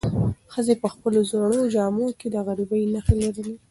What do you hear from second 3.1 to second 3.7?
لرلې.